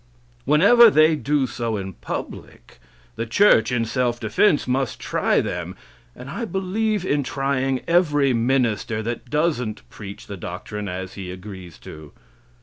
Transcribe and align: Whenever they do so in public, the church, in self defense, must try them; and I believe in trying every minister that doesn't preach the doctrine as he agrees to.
Whenever 0.45 0.89
they 0.89 1.15
do 1.15 1.45
so 1.45 1.77
in 1.77 1.93
public, 1.93 2.79
the 3.17 3.27
church, 3.27 3.71
in 3.71 3.85
self 3.85 4.19
defense, 4.19 4.67
must 4.67 4.99
try 4.99 5.39
them; 5.41 5.75
and 6.15 6.27
I 6.27 6.43
believe 6.43 7.05
in 7.05 7.21
trying 7.21 7.81
every 7.87 8.33
minister 8.33 9.03
that 9.03 9.29
doesn't 9.29 9.87
preach 9.91 10.25
the 10.25 10.37
doctrine 10.37 10.87
as 10.89 11.13
he 11.13 11.31
agrees 11.31 11.77
to. 11.81 12.13